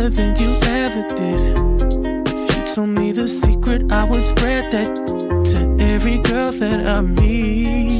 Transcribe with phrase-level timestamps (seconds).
[0.00, 1.40] better than you ever did.
[2.34, 4.96] If you told me the secret, I would spread that
[5.52, 7.90] to every girl that I meet.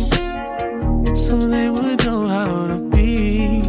[1.16, 3.60] So they would know how to be.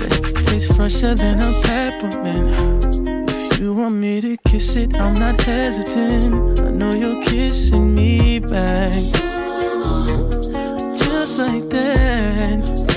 [0.00, 3.30] That tastes fresher than a peppermint.
[3.30, 6.60] If you want me to kiss it, I'm not hesitant.
[6.60, 8.92] I know you're kissing me back.
[10.96, 12.91] Just like that.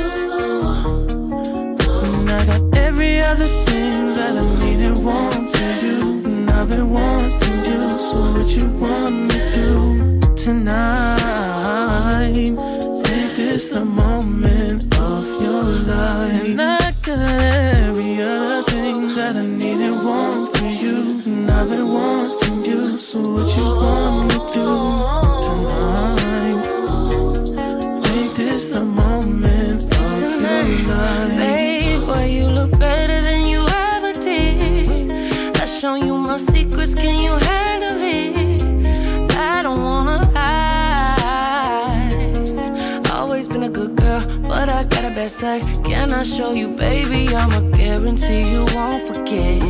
[3.26, 6.24] Every other thing that I need and want from you.
[6.26, 8.00] And I've been wanting.
[8.00, 10.95] So what you want me to do tonight?
[45.46, 45.86] Got a bad side.
[45.86, 47.36] Can I show you, baby?
[47.36, 49.64] I'ma guarantee you won't forget.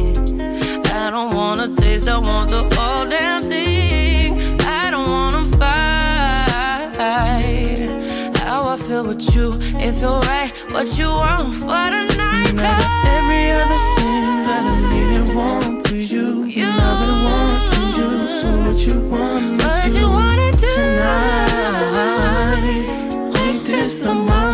[0.93, 4.59] I don't wanna taste, I want the whole damn thing.
[4.61, 6.97] I don't wanna fight.
[8.37, 10.51] How I feel with you, it feel right.
[10.71, 12.49] What you want for the night?
[12.49, 12.59] And
[13.17, 16.43] every other thing that I need and want for you.
[16.43, 16.65] You.
[16.65, 18.09] And I've been wanting you.
[18.38, 21.85] So what you want What you wanna do tonight?
[23.33, 24.44] Make this the moment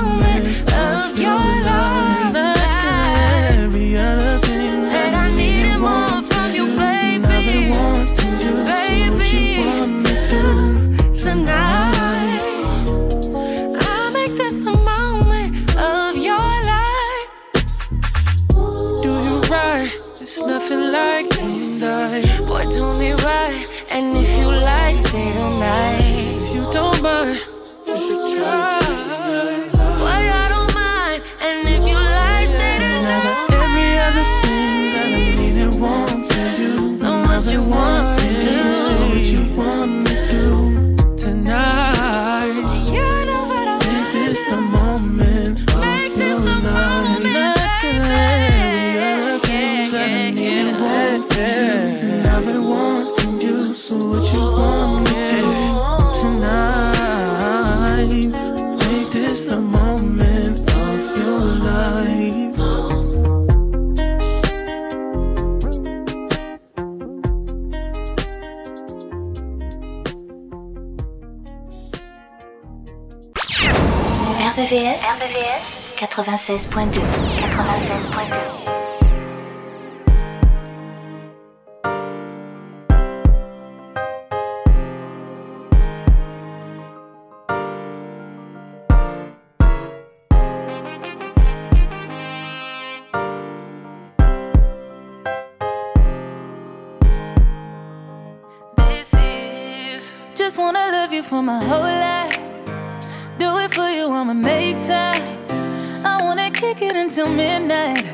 [76.22, 77.02] 96.2.
[77.02, 78.62] 96.2.
[98.78, 102.38] This is just wanna love you for my whole life.
[103.40, 105.21] Do it for you, I'ma make time.
[106.62, 108.06] Kick it until midnight.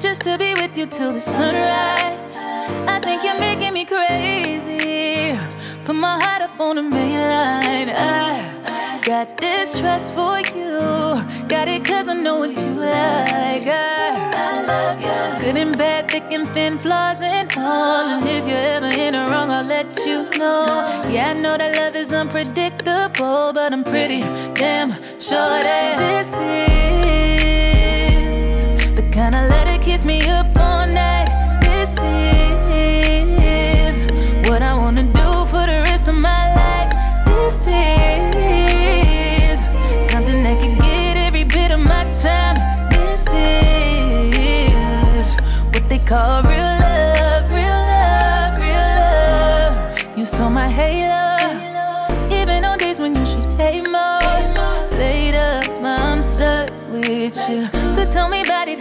[0.00, 2.36] Just to be with you till the sunrise.
[2.36, 5.34] I think you're making me crazy.
[5.86, 7.88] Put my heart up on the main line.
[7.88, 10.76] I got this trust for you.
[11.48, 13.66] Got it cause I know what you like.
[13.66, 15.42] I, I love you.
[15.42, 18.08] Good and bad, thick and thin, flaws and all.
[18.08, 20.66] And if you're ever in the wrong, I'll let you know.
[21.08, 24.20] Yeah, I know that love is unpredictable, but I'm pretty
[24.52, 26.79] damn sure that this is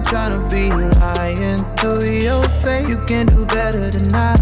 [0.00, 0.70] ain't trying to be
[1.00, 2.88] lying to your face.
[2.88, 4.34] You can do better than I.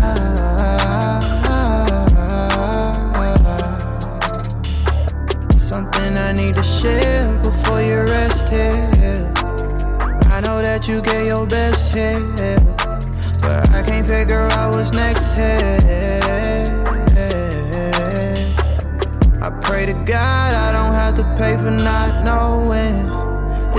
[5.56, 9.32] Something I need to share before you rest here.
[10.30, 12.20] I know that you get your best here,
[13.42, 15.78] but I can't figure out what's next here.
[19.40, 23.17] I pray to God I don't have to pay for not knowing.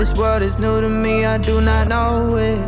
[0.00, 2.58] This world is new to me, I do not know it.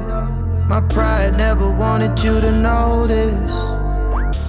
[0.68, 3.54] My pride never wanted you to notice.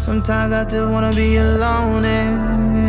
[0.03, 2.03] Sometimes I just wanna be alone.
[2.03, 2.82] And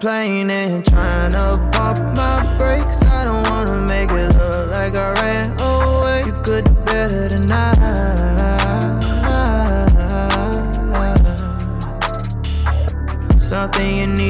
[0.00, 3.02] And trying to pump my brakes.
[3.04, 6.22] I don't wanna make it look like I ran away.
[6.24, 7.74] You could do better than I.
[13.38, 14.27] Something you need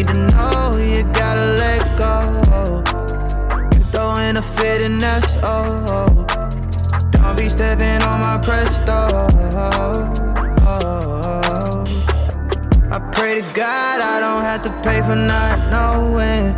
[14.49, 16.55] Don't to pay for not knowing.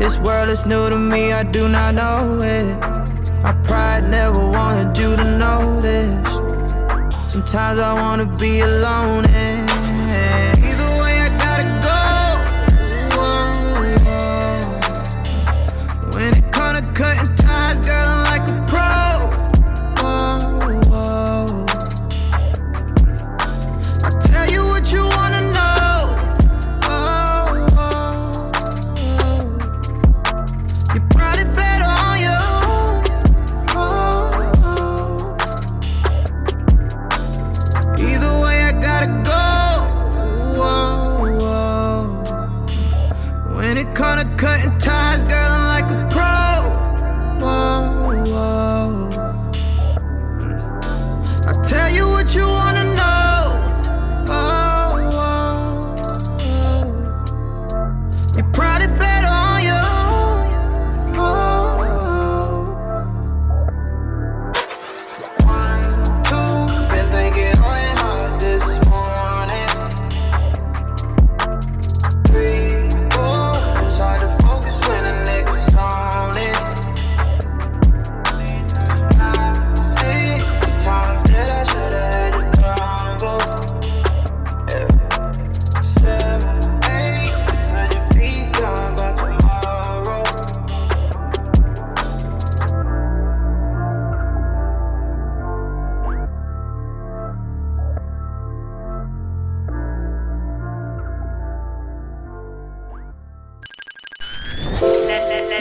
[0.00, 2.76] This world is new to me, I do not know it.
[3.44, 5.24] My pride never wanted you to
[5.80, 6.10] this.
[7.32, 9.26] Sometimes I wanna be alone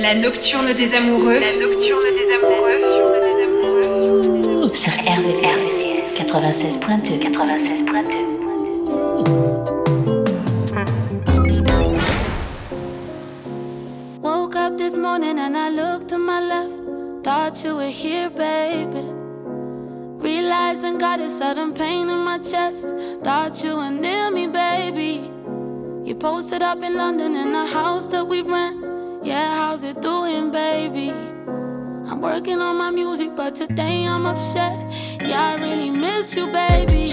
[0.09, 1.39] La nocturne des amoureux.
[1.39, 2.81] La nocturne des amoureux.
[4.73, 5.85] Sur RVCS
[6.17, 7.83] 96.2 96.2
[14.23, 16.81] Woke up this morning and I looked to my left.
[17.23, 19.05] Thought you were here, baby.
[20.17, 22.95] Realized and got a sudden pain in my chest.
[23.23, 25.29] Thought you were near me, baby.
[26.03, 28.78] You posted up in London in the house that we rent.
[29.29, 31.11] Yeah, how's it doing, baby?
[31.11, 34.75] I'm working on my music, but today I'm upset.
[35.21, 37.08] Yeah, I really miss you, baby.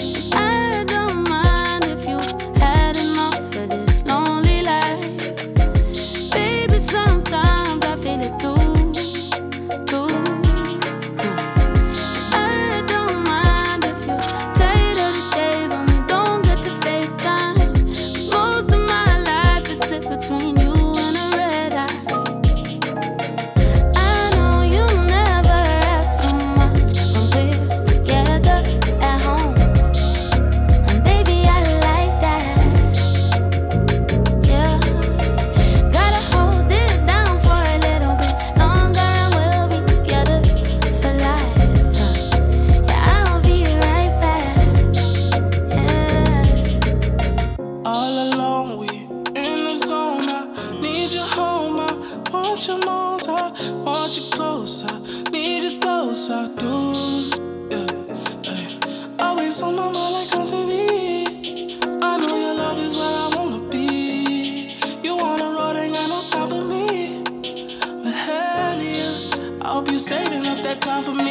[70.97, 71.26] Time for me.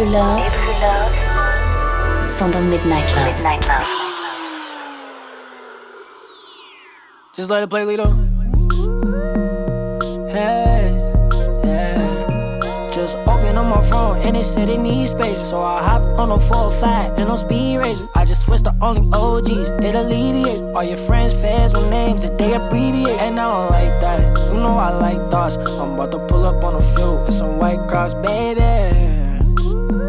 [0.00, 1.12] Et les plus love
[2.28, 3.86] sont dans Midnight Love.
[7.36, 8.06] Just let it play, Lito.
[10.28, 10.96] Hey,
[11.64, 12.90] yeah.
[12.90, 15.48] Just open up my phone and it said it needs space.
[15.48, 18.08] So I hop on a 405 and on speed racer.
[18.14, 20.62] I just switched to only OGs, it alleviate.
[20.74, 23.20] All your friends, fans with names that they abbreviate.
[23.20, 24.20] And I don't like that.
[24.52, 25.56] You know I like thoughts.
[25.56, 28.99] I'm about to pull up on a few with some white cross, baby.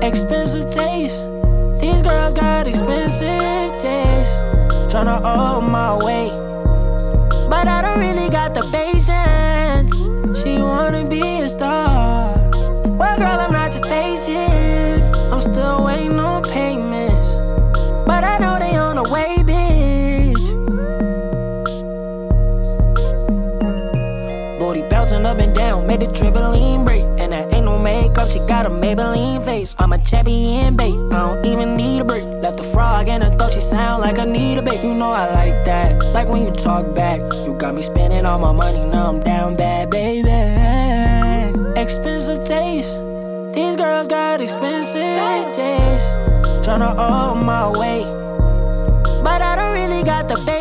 [0.03, 1.27] Expensive taste.
[1.79, 4.31] These girls got expensive taste.
[4.89, 6.31] Tryna hold my weight.
[7.47, 9.93] But I don't really got the patience.
[10.41, 12.21] She wanna be a star.
[12.97, 15.03] Well, girl, I'm not just patient.
[15.31, 17.35] I'm still waiting on payments.
[18.07, 20.41] But I know they on the way, bitch.
[24.57, 27.00] Booty bouncing up and down, made the trampoline break.
[28.31, 29.75] She got a Maybelline face.
[29.77, 30.93] I'm a champion bait.
[31.11, 32.25] I don't even need a break.
[32.25, 34.81] Left a frog in her throat, she sound like I need a bait.
[34.83, 35.91] You know I like that.
[36.13, 37.19] Like when you talk back.
[37.45, 40.29] You got me spending all my money, now I'm down bad, baby.
[41.79, 42.99] Expensive taste.
[43.53, 46.07] These girls got expensive taste.
[46.63, 48.03] Tryna hold my way.
[49.23, 50.60] But I don't really got the patience.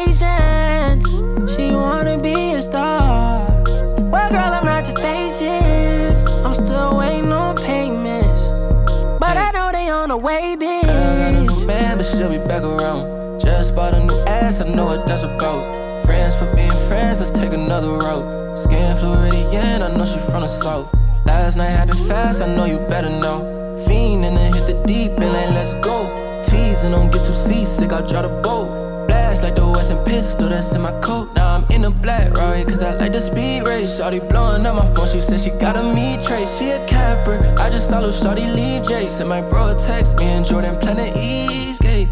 [10.11, 10.83] On the way, bitch.
[10.83, 13.41] Got a new man, but she'll be back around.
[13.41, 16.05] Just bought a new ass, I know what that's about.
[16.05, 18.57] Friends for being friends, let's take another road.
[18.57, 20.93] Skin Floridian, I know she from the south.
[21.27, 23.39] Last night happened fast, I know you better know.
[23.87, 26.43] Fiend and then hit the deep and then let's go.
[26.45, 29.07] Teasing, don't get too seasick, I'll draw the boat.
[29.07, 31.29] Blast like the Western pistol that's in my coat.
[31.37, 33.99] Now I'm in a black Rari, cause I like the speed race.
[33.99, 36.59] Shawty blowing up my phone, she said she got a me trace.
[36.59, 39.29] She a capper, I just saw Shawty leave Jason.
[39.29, 42.09] My bro text me and Jordan Planet Eastgate.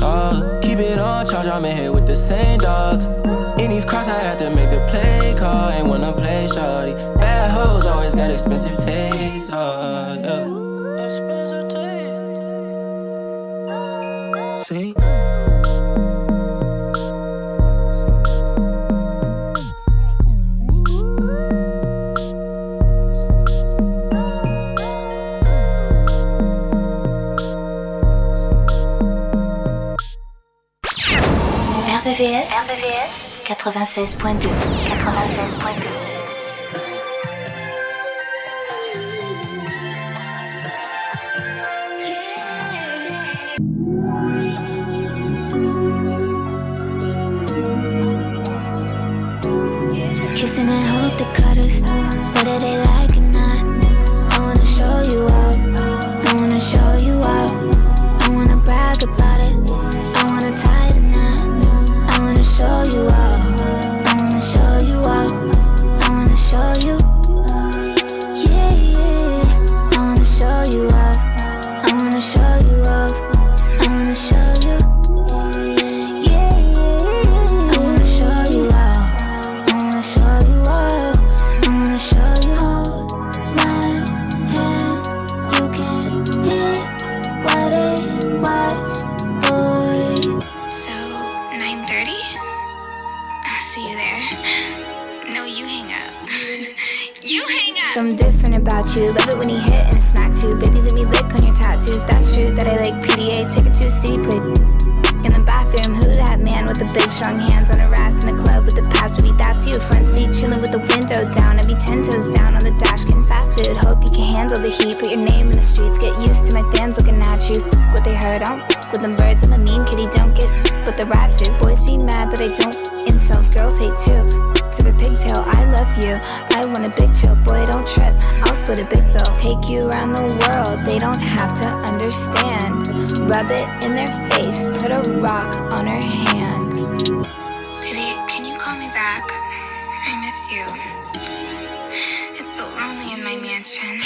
[0.00, 3.04] Oh, keep it on charge, I'm in here with the same dogs.
[3.60, 5.68] In these cross, I had to make the play call.
[5.70, 6.94] Ain't wanna play shawty.
[7.18, 9.50] Bad hoes always got expensive taste.
[9.52, 10.60] Oh, yeah.
[14.58, 14.94] See?
[32.70, 34.48] RVVS, RVVS 96.2
[34.86, 35.99] 96.2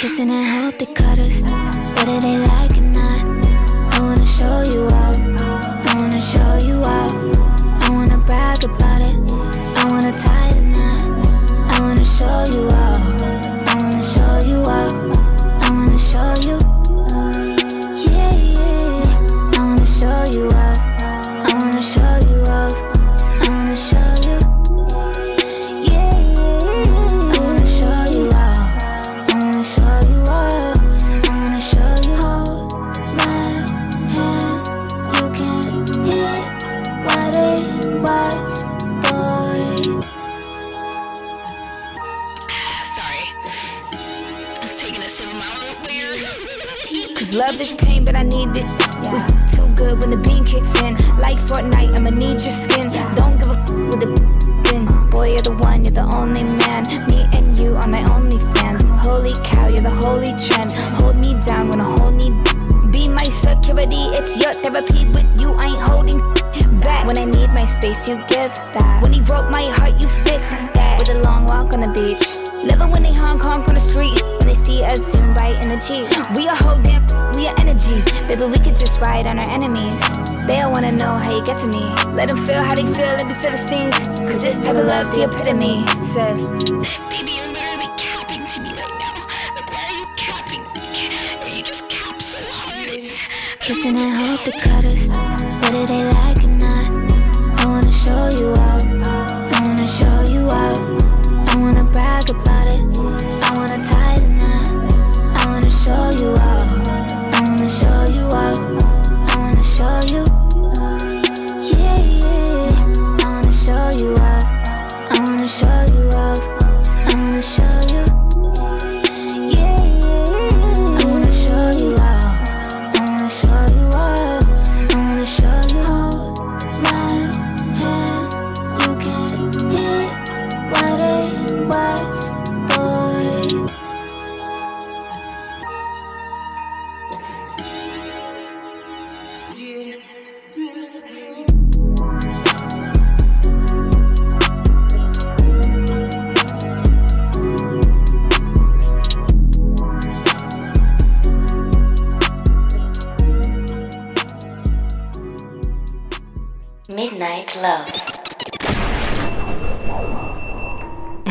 [0.05, 1.24] Kissing and hope they cut
[47.25, 48.65] Cause love is pain, but I need it.
[49.09, 50.93] We f- too good when the bean kicks in.
[51.17, 52.85] Like Fortnite, I'ma need your skin.
[53.17, 54.13] Don't give a f- with the
[54.69, 54.85] bin.
[55.09, 56.85] Boy, you're the one, you're the only man.
[57.09, 58.83] Me and you are my only fans.
[59.01, 60.69] Holy cow, you're the holy trend.
[61.01, 62.29] Hold me down when I hold me.
[62.91, 65.09] Be my security, it's your therapy.
[65.09, 66.19] With you, I ain't holding
[66.79, 67.07] back.
[67.07, 69.01] When I need my space, you give that.
[69.01, 70.99] When he broke my heart, you fixed that.
[70.99, 72.44] With a long walk on the beach.
[72.65, 74.19] Love when they Hong Kong on the street.
[74.39, 76.09] When they see us zoom by in the Jeep.
[76.35, 77.05] We are whole damn,
[77.37, 78.01] we are energy.
[78.27, 80.01] Baby, we could just ride on our enemies.
[80.47, 81.85] They all wanna know how you get to me.
[82.17, 83.95] Let them feel how they feel, let me feel the stings.
[84.25, 85.85] Cause this type of love's the epitome.
[86.03, 86.37] Said,
[87.13, 89.13] Baby, you're literally capping to me right now.
[89.53, 92.89] Like, why are you capping Are You just cap so hard.
[92.89, 93.13] It's...
[93.59, 95.09] Kissing and hope it cut us.
[95.61, 96.89] Whether they like or not,
[97.61, 98.64] I wanna show you.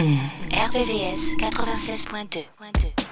[0.04, 3.03] RVVS 96.2.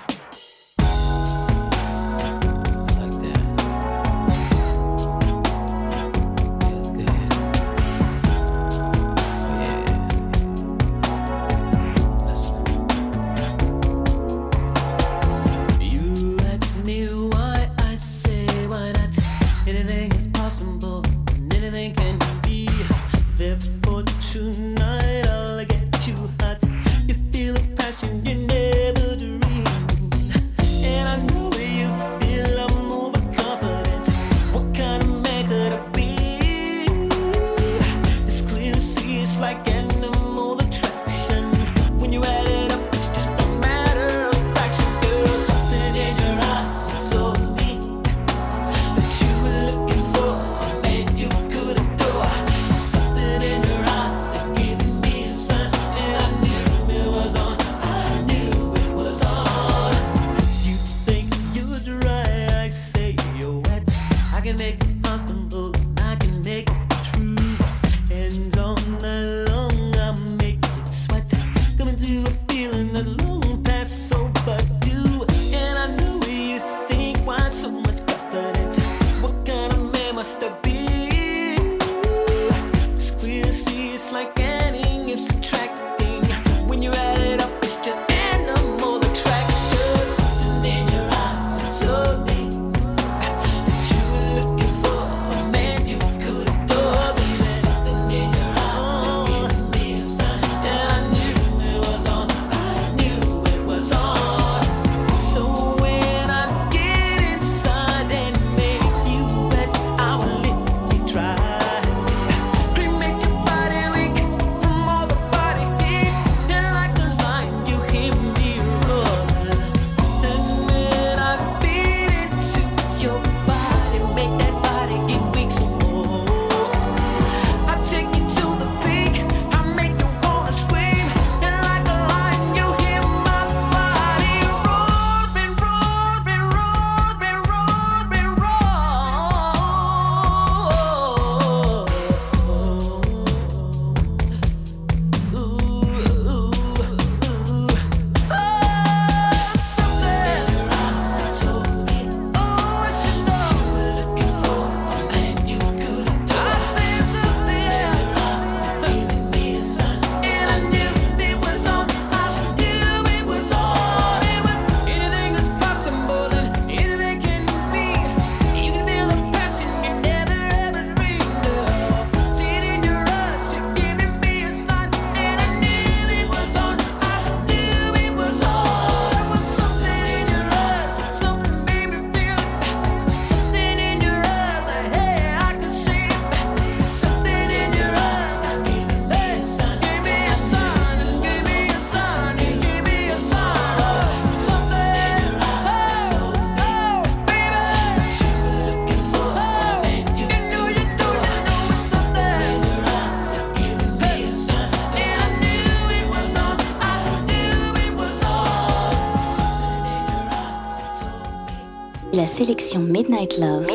[212.23, 213.67] la sélection Midnight Love,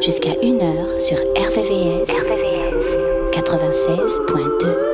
[0.00, 3.30] jusqu'à 1h sur RVVS, RVVS.
[3.30, 4.93] 96.2.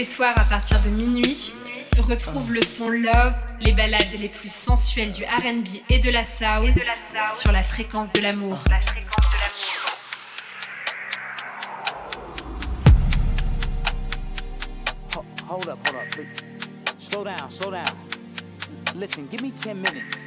[0.00, 1.52] les soirs à partir de minuit,
[2.08, 6.72] retrouve le son Love, les ballades les plus sensuelles du RB et de la soul
[7.30, 8.58] sur la fréquence de l'amour.
[16.96, 17.94] Slow down, slow down.
[18.94, 20.26] Listen, give me 10 minutes.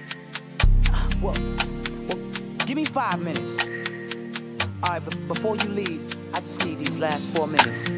[2.68, 3.72] Give me five minutes.
[4.84, 7.90] All right, but before you leave, I just need these last four minutes.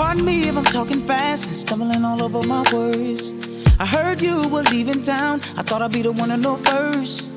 [0.00, 3.34] Pardon me if I'm talking fast and stumbling all over my words.
[3.78, 5.42] I heard you were leaving town.
[5.58, 7.30] I thought I'd be the one to know first.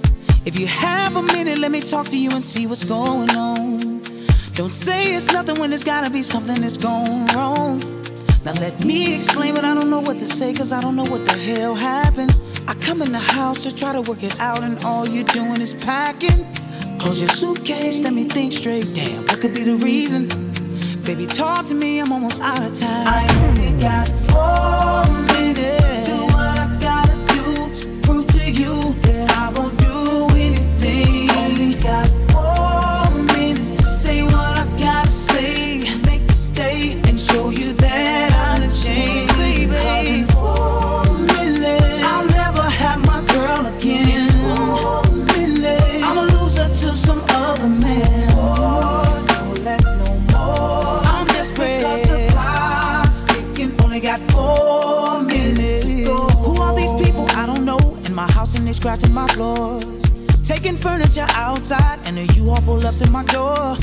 [0.46, 4.02] If you have a minute, let me talk to you and see what's going on.
[4.56, 7.80] Don't say it's nothing when it's gotta be something that's gone wrong.
[8.46, 11.04] Now let me explain, but I don't know what to say, cause I don't know
[11.04, 12.34] what the hell happened.
[12.70, 15.60] I come in the house to try to work it out, and all you're doing
[15.60, 16.48] is packing.
[16.98, 18.86] Close your suitcase, let me think straight.
[18.96, 20.43] Damn, what could be the reason?
[21.04, 23.08] Baby, talk to me, I'm almost out of time.
[23.08, 25.33] I only got four minutes.
[58.74, 59.86] scratching my floors.
[60.44, 63.78] Taking furniture outside, and a U-Haul pull up to my door.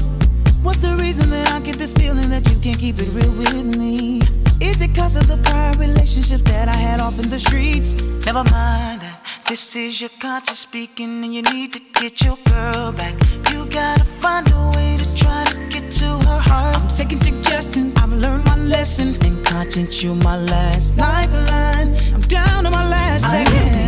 [0.63, 3.65] What's the reason that I get this feeling that you can't keep it real with
[3.65, 4.21] me?
[4.61, 7.95] Is it cause of the prior relationship that I had off in the streets?
[8.27, 9.01] Never mind,
[9.49, 13.15] this is your conscience speaking, and you need to get your girl back.
[13.51, 16.77] You gotta find a way to try to get to her heart.
[16.77, 19.09] I'm taking suggestions, I've learned my lesson.
[19.25, 21.97] And conscience, you my last lifeline.
[22.15, 23.80] I'm down to my last I second.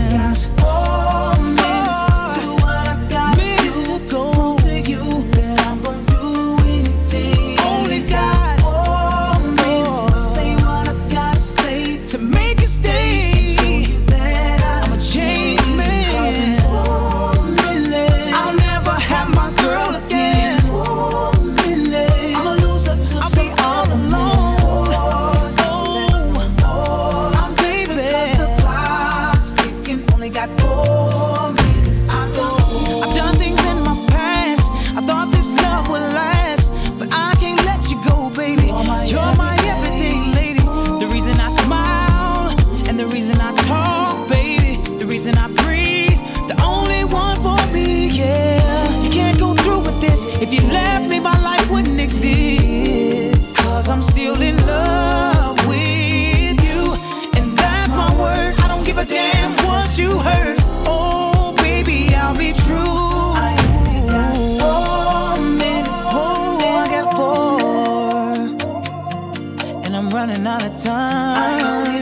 [70.45, 72.02] run out of time.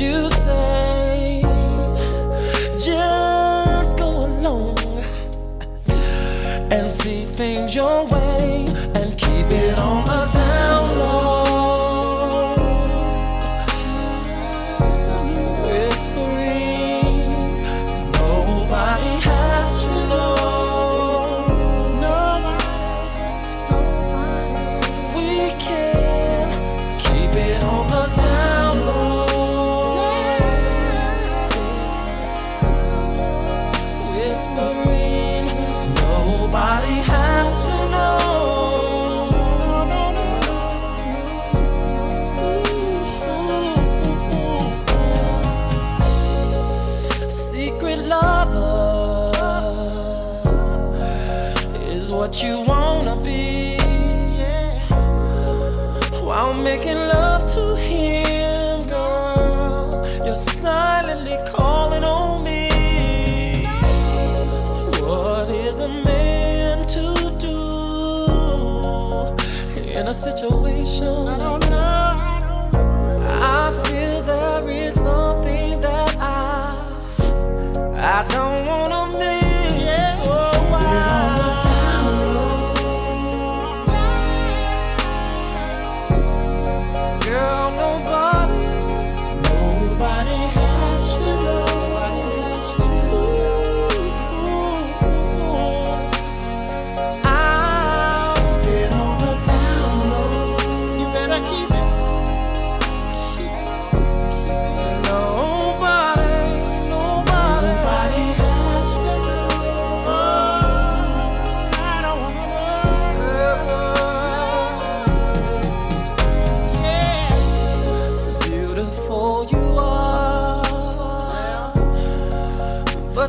[0.00, 1.42] you say,
[2.78, 4.78] just go along
[6.72, 8.29] and see things your way.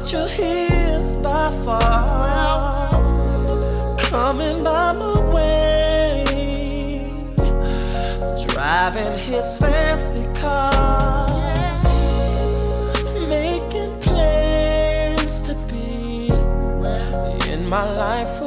[0.02, 2.90] But you're his by far.
[4.00, 6.24] Coming by my way,
[8.48, 11.28] driving his fancy car,
[13.28, 16.30] making plans to be
[17.52, 18.41] in my life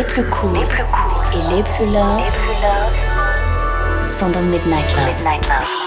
[0.00, 0.56] Les sons les plus courts
[1.34, 2.22] et les plus love
[4.10, 5.50] sont dans Midnight Love.
[5.50, 5.79] all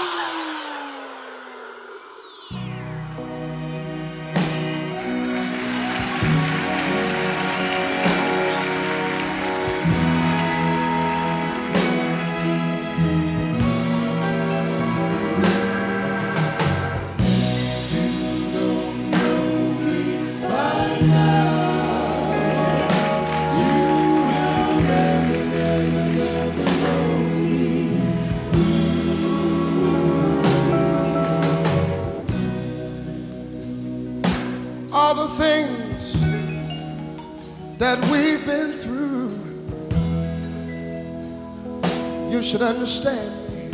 [42.54, 43.68] should understand me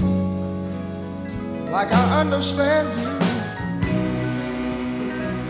[1.71, 3.09] like I understand you.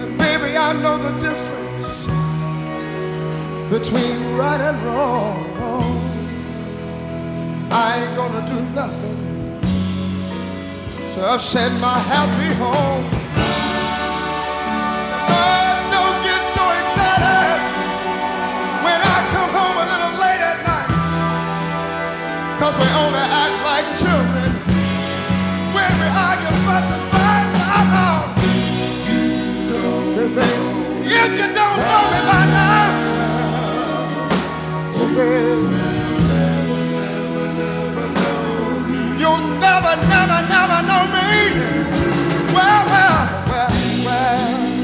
[0.03, 2.01] And baby, I know the difference
[3.71, 5.47] between right and wrong.
[7.71, 9.19] I ain't gonna do nothing
[11.13, 13.05] to upset my happy home.
[15.31, 15.80] Oh,
[22.81, 24.51] we only act like children
[25.77, 27.49] when we argue, fuss, and fight.
[29.73, 30.49] Oh, baby,
[31.05, 32.89] if you don't know me by now,
[39.19, 41.29] you'll never, never, never know me.
[42.55, 43.19] Well, well,
[43.51, 43.71] well,
[44.07, 44.79] well.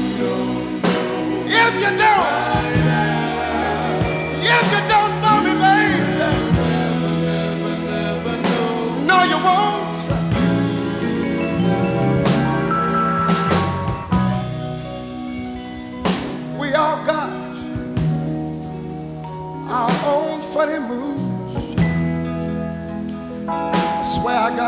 [1.45, 2.46] If you don't,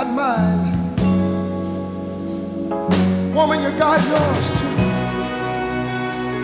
[0.03, 0.63] got mine.
[3.33, 4.75] Woman, you got yours too.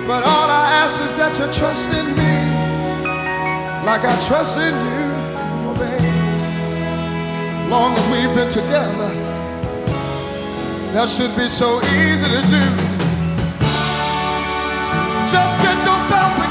[0.08, 2.36] But all I ask is that you trust in me
[3.86, 5.06] like I trust in you,
[5.68, 6.12] oh baby.
[7.70, 9.12] Long as we've been together,
[10.94, 12.66] that should be so easy to do.
[15.32, 16.45] Just get yourself together.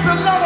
[0.00, 0.39] Is a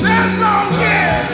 [0.00, 1.27] Ten long years.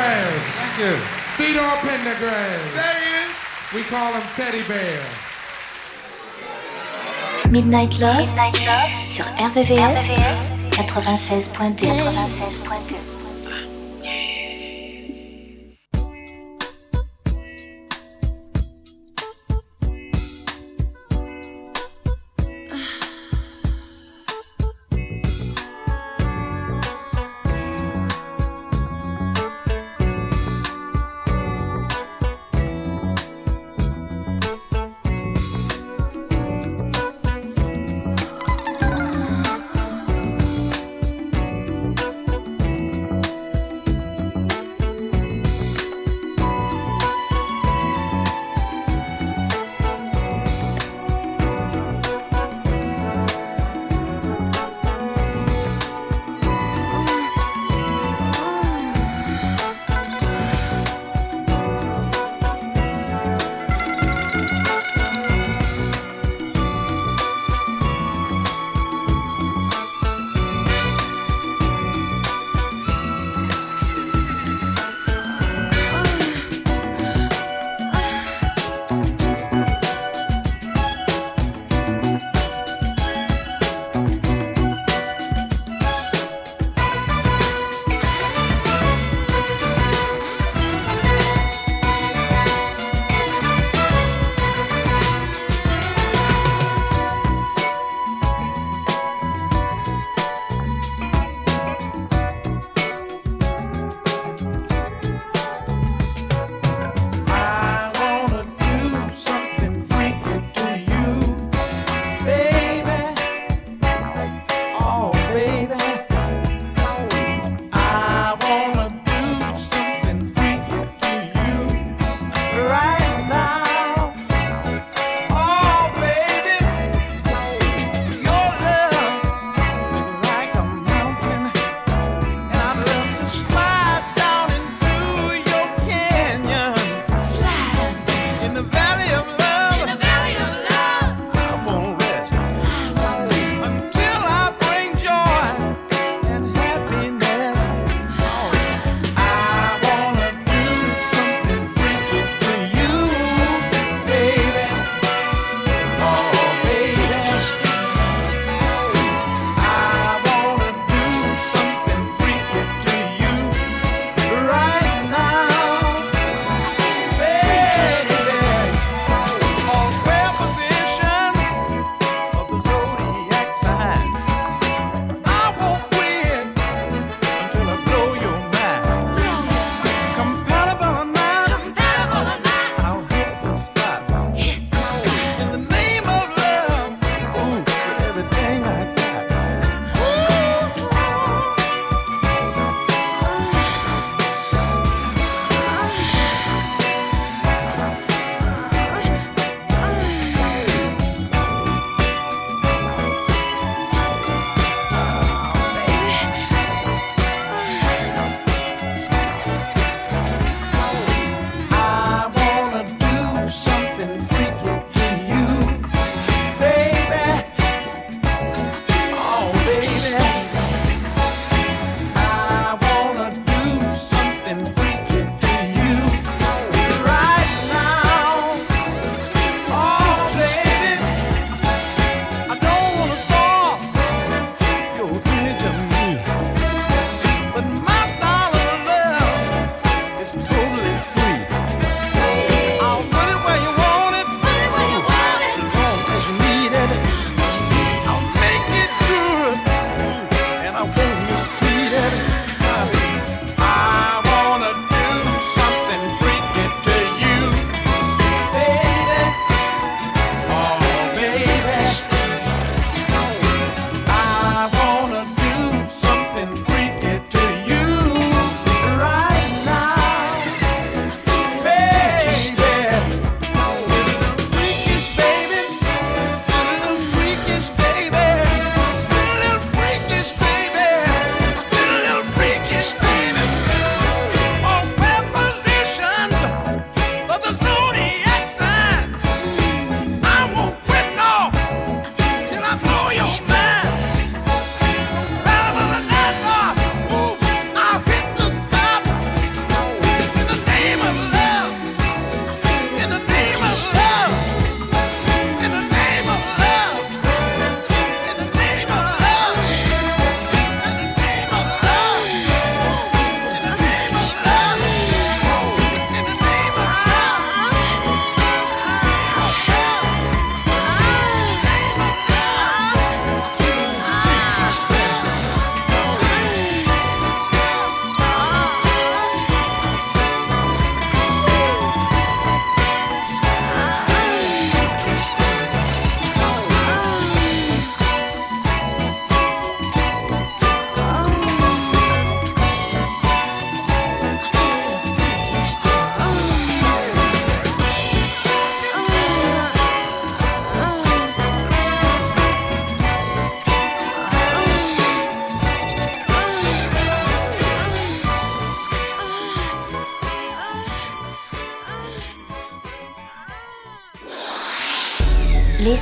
[0.00, 0.60] Grass.
[0.60, 0.96] Thank you.
[1.36, 2.62] Feet up in the grass.
[2.74, 3.30] There he is.
[3.74, 5.00] We call him Teddy Bear.
[7.50, 8.28] Midnight Love,
[9.08, 11.86] sur RVVS, 96.2.
[11.86, 13.19] 96.2.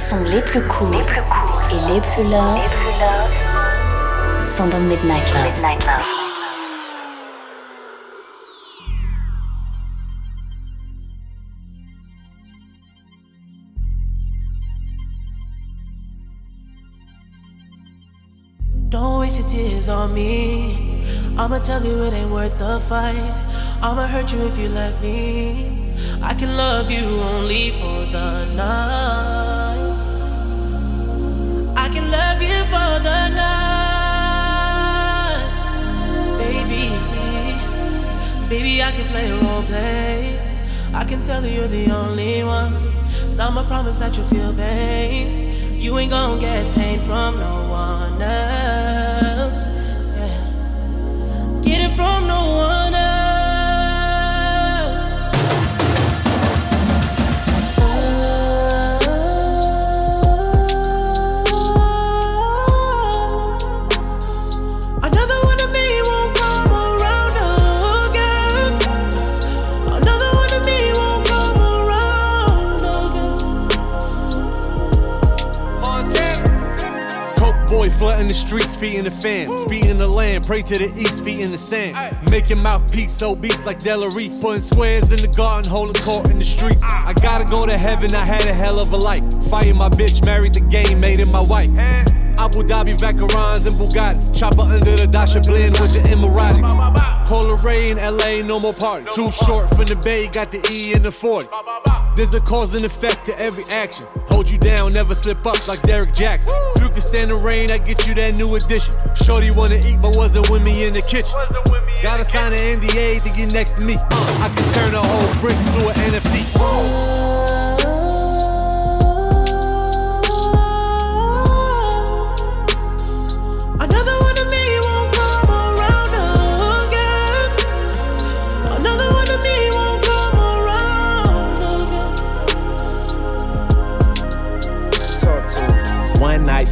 [0.08, 1.02] sons les plus courts
[1.70, 2.60] et les plus love
[4.48, 5.44] sont dans Midnight Love.
[5.44, 6.06] Midnight Love.
[18.88, 21.04] Don't waste your tears on me.
[21.36, 23.34] I'ma tell you it ain't worth the fight.
[23.82, 25.92] I'ma hurt you if you let me.
[26.22, 29.67] I can love you only for the night.
[36.38, 36.90] Baby,
[38.48, 40.38] baby, I can play role play.
[40.92, 42.74] I can tell you you're the only one.
[43.22, 45.80] And I'ma promise that you'll feel pain.
[45.80, 49.68] You ain't gonna get pain from no one else.
[49.68, 51.60] Yeah.
[51.62, 52.77] Get it from no one
[77.68, 79.50] boy flooding the streets, feet in the fam.
[79.52, 81.96] Speed in the land, pray to the east, feet in the sand.
[82.48, 84.40] Your mouthpiece obese like Delarice.
[84.40, 86.82] Putting squares in the garden, holding court in the streets.
[86.82, 89.22] I gotta go to heaven, I had a hell of a life.
[89.50, 91.78] Fighting my bitch, married the game, made it my wife.
[92.38, 94.34] Abu Dhabi, Vacarons, and Bugatti.
[94.34, 97.26] Chopper under the Dasha blend with the Emiratis.
[97.26, 99.04] Polar Ray in LA, no more party.
[99.12, 101.48] Too short from the bay, got the E in the 40.
[102.18, 104.06] There's a cause and effect to every action.
[104.26, 106.52] Hold you down, never slip up like Derek Jackson.
[106.74, 108.92] If you can stand the rain, I get you that new edition.
[109.14, 111.38] Shorty wanna eat, but wasn't with me in the kitchen.
[112.02, 113.94] Gotta sign an NDA to get next to me.
[113.94, 117.17] Uh, I can turn a whole brick to an NFT.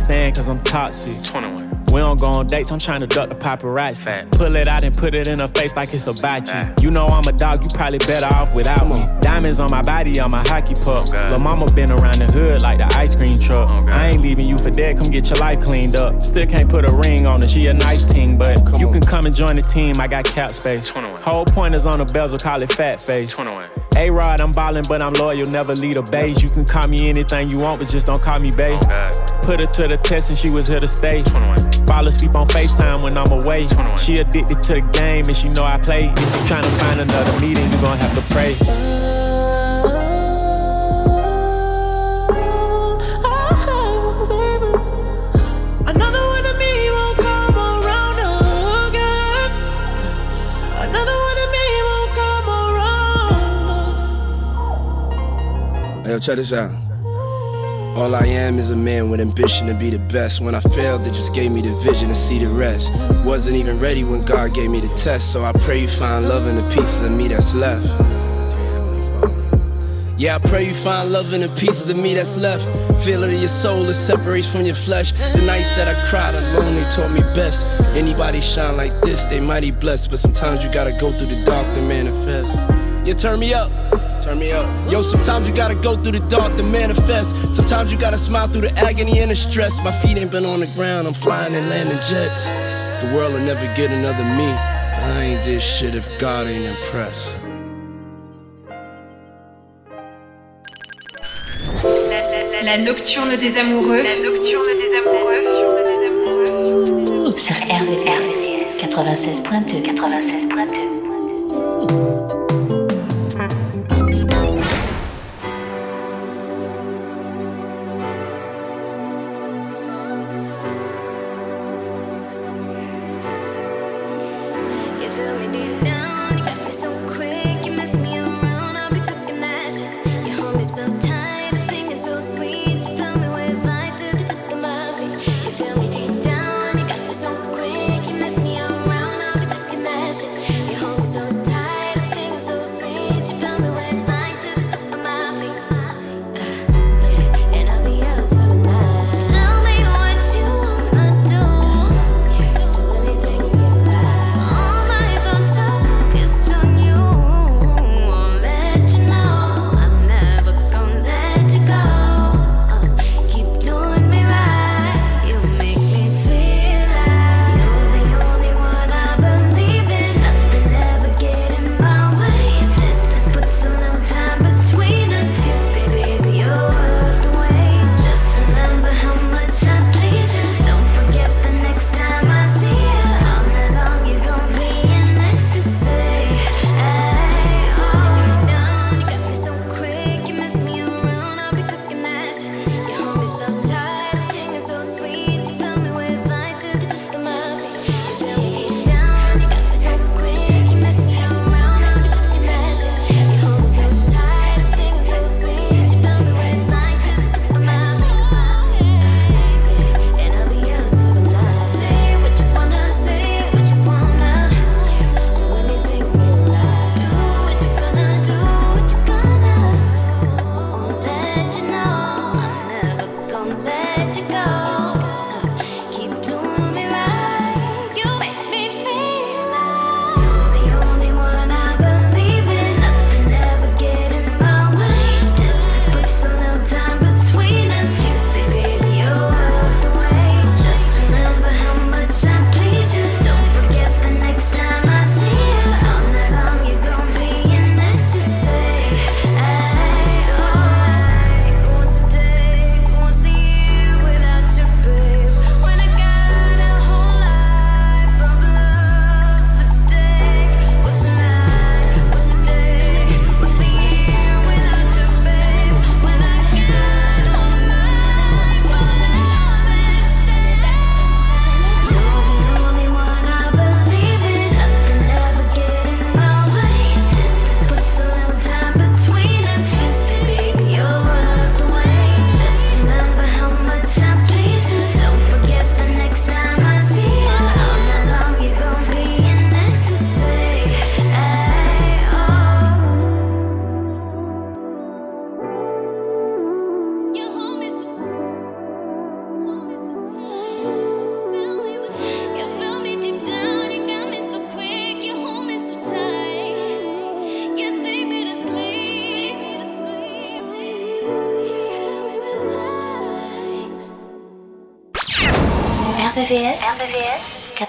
[0.06, 1.22] Stand, cause I'm toxic.
[1.24, 1.86] 21.
[1.92, 4.30] We don't go on dates, I'm trying to duck the paparazzi.
[4.32, 6.82] Pull it out and put it in her face like it's a bachi.
[6.82, 9.04] You know I'm a dog, you probably better off without me.
[9.20, 11.08] Diamonds on my body, on my hockey puck.
[11.08, 13.68] Lil' mama been around the hood like the ice cream truck.
[13.88, 16.22] I ain't leaving you for dead, come get your life cleaned up.
[16.22, 19.26] Still can't put a ring on her, she a nice team, but you can come
[19.26, 20.90] and join the team, I got cap space.
[20.90, 23.34] Whole point is on the bezel, call it fat face.
[23.96, 26.42] A Rod, I'm ballin', but I'm loyal, never lead a beige.
[26.42, 28.78] You can call me anything you want, but just don't call me babe.
[29.42, 31.22] Put her to the test and she was here to stay.
[31.86, 33.66] Fall asleep on FaceTime when I'm away.
[33.96, 36.08] She addicted to the game and she know I play.
[36.08, 39.25] If you tryna find another meeting, you gon' have to pray.
[56.16, 56.70] Yo, check this out.
[57.96, 60.40] All I am is a man with ambition to be the best.
[60.40, 62.92] When I failed, they just gave me the vision to see the rest.
[63.24, 66.46] Wasn't even ready when God gave me the test, so I pray you find love
[66.46, 67.86] in the pieces of me that's left.
[70.18, 72.64] Yeah, I pray you find love in the pieces of me that's left.
[73.04, 75.12] Feel it in your soul, it separates from your flesh.
[75.12, 77.66] The nights that I cried alone, they taught me best.
[77.94, 80.10] Anybody shine like this, they mighty blessed.
[80.10, 82.56] But sometimes you gotta go through the dark to manifest.
[83.06, 83.70] You turn me up.
[84.26, 84.90] Turn me up.
[84.90, 87.30] Yo, sometimes you gotta go through the dark to manifest.
[87.54, 89.80] Sometimes you gotta smile through the agony and the stress.
[89.84, 92.48] My feet ain't been on the ground, I'm flying and landing jets.
[93.02, 94.48] The world will never get another me.
[94.48, 97.38] I ain't this shit if God ain't impressed.
[102.64, 104.02] La nocturne des amoureux.
[104.02, 105.26] La nocturne des amoureux.
[107.36, 110.85] Sur RVRVCS 96.2 96.2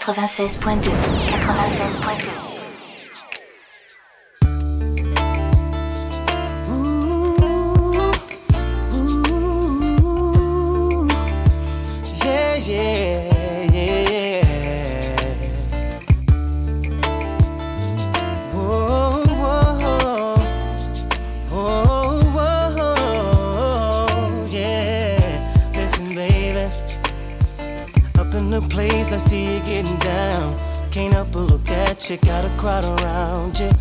[0.08, 2.47] 96.2 96.2
[32.68, 33.72] crowd around you.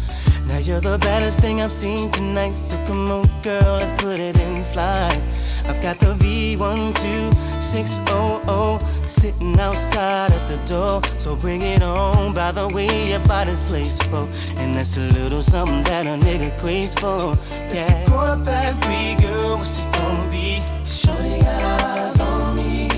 [0.47, 2.57] Now you're the baddest thing I've seen tonight.
[2.57, 5.20] So come on, girl, let's put it in flight.
[5.64, 11.03] I've got the V12600 sitting outside at the door.
[11.18, 12.32] So bring it on.
[12.32, 14.28] By the way, your body's placed for.
[14.59, 17.34] And that's a little something that a nigga craves for.
[17.51, 17.70] Yeah.
[17.70, 19.57] It's a quarter past three, girl.
[19.57, 20.62] What's it gonna be?
[20.84, 22.89] Shorty got eyes on me.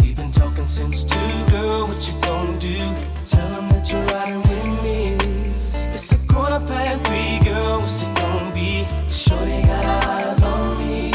[0.00, 1.86] We've been talking since two, girl.
[1.86, 2.92] What you gonna do?
[3.24, 3.71] Tell them
[6.54, 7.80] It's a past three, girl.
[7.80, 8.84] What's it gonna be?
[9.08, 11.08] Shorty got eyes on me.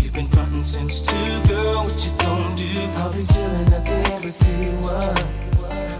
[0.00, 1.16] You've been frontin' since two,
[1.48, 1.82] girl.
[1.82, 2.70] What you gonna do?
[2.94, 4.70] I'll be chillin' at the embassy.
[4.78, 5.18] What?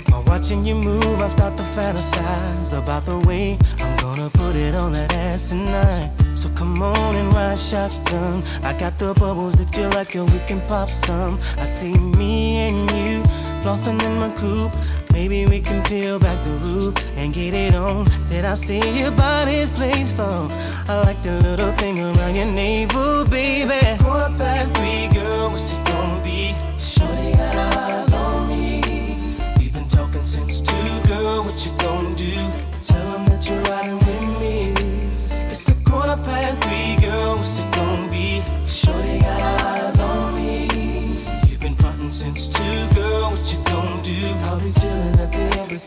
[0.08, 4.76] While watching you move, I start to fantasize about the way I'm gonna put it
[4.76, 6.12] on that ass tonight.
[6.36, 8.44] So come on and ride shotgun.
[8.62, 11.36] I got the bubbles if you like it, we can pop some.
[11.58, 13.24] I see me and you
[13.64, 14.72] flossing in my coupe.
[15.12, 18.06] Maybe we can peel back the roof and get it on.
[18.28, 20.12] Did I see your body's place?
[20.18, 23.68] I like the little thing around your navel, baby.
[23.70, 25.50] It's quarter past three, girl.
[25.50, 26.54] What's it gonna be?
[26.78, 28.80] Shorty got eyes on me.
[29.58, 30.74] We've been talking since two,
[31.08, 31.44] girl.
[31.44, 32.34] What you gonna do?
[32.80, 33.11] Tell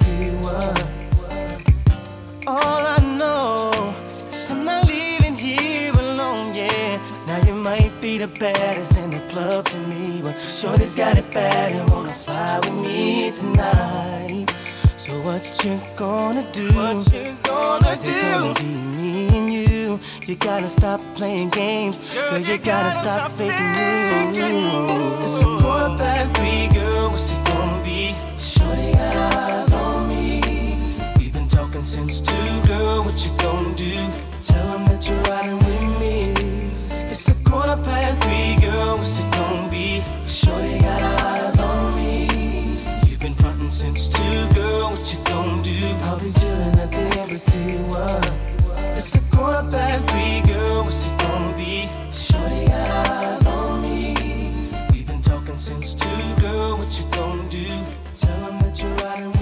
[0.01, 0.29] embassy.
[0.43, 0.87] What?
[2.47, 3.71] All I know
[4.29, 6.99] is I'm not leaving here alone, yeah.
[7.27, 11.31] Now you might be the baddest in the club to me, but Shorty's got it
[11.31, 14.53] bad and wanna fly with me tonight.
[14.97, 16.67] So what you gonna do?
[16.73, 18.65] What you gonna Is it gonna be
[18.97, 19.99] me and you?
[20.25, 22.39] You gotta stop playing games, girl.
[22.39, 25.19] You, gotta, stop, faking you.
[25.21, 27.09] It's a quarter past three, girl.
[27.11, 27.74] What's it gonna?
[28.58, 30.39] Shorty got eyes on me.
[31.18, 33.03] We've been talking since two, girl.
[33.03, 33.93] What you gonna do?
[34.41, 36.32] Tell them that you're riding with me.
[37.12, 38.95] It's a quarter past three, girl.
[38.95, 40.01] What's it gonna be?
[40.26, 42.30] Shorty got eyes on me.
[43.08, 44.91] You've been frontin' since two, girl.
[44.91, 45.78] What you gonna do?
[46.08, 47.76] I'll be chillin' at the embassy.
[47.91, 48.34] What?
[48.95, 50.84] It's a quarter past three, girl.
[50.86, 51.89] What's it gonna be?
[52.10, 54.14] Shorty got eyes on me
[55.60, 55.93] sense
[56.41, 56.78] girl.
[56.78, 57.66] What you gonna do?
[58.16, 59.34] Tell them that you're riding.